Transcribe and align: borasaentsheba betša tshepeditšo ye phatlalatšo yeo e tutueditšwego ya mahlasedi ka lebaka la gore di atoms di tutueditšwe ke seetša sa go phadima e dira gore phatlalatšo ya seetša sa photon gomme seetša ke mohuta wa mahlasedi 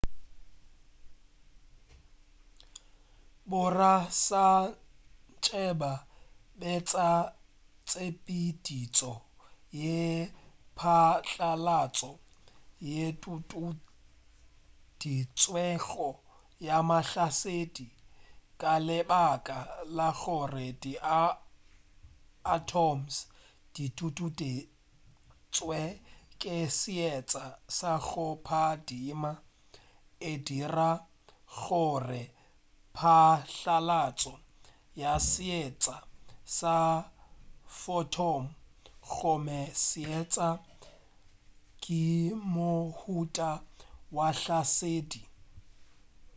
borasaentsheba 3.49 5.93
betša 6.59 7.09
tshepeditšo 7.87 9.13
ye 9.81 9.97
phatlalatšo 10.79 12.11
yeo 12.89 13.07
e 13.13 13.15
tutueditšwego 13.21 16.07
ya 16.67 16.77
mahlasedi 16.89 17.87
ka 18.59 18.71
lebaka 18.87 19.57
la 19.97 20.09
gore 20.19 20.67
di 20.81 20.93
atoms 22.55 23.13
di 23.73 23.85
tutueditšwe 23.97 25.81
ke 26.41 26.55
seetša 26.79 27.45
sa 27.77 27.91
go 28.05 28.27
phadima 28.47 29.31
e 30.31 30.33
dira 30.47 30.91
gore 31.63 32.23
phatlalatšo 32.99 34.33
ya 35.01 35.13
seetša 35.29 35.97
sa 36.57 36.75
photon 37.81 38.43
gomme 39.11 39.61
seetša 39.87 40.49
ke 41.83 42.01
mohuta 42.53 43.49
wa 44.15 44.27
mahlasedi 44.33 45.21